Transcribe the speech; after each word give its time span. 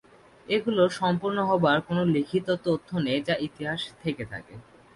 এগুলো 0.47 0.83
সম্পূর্ণ 0.99 1.37
হবার 1.49 1.77
কোন 1.87 1.97
লিখিত 2.15 2.47
তথ্য 2.65 2.89
নেই 3.05 3.19
যা 3.27 3.35
ইতিহাসে 3.47 3.91
থেকে 4.03 4.23
থাকে। 4.31 4.53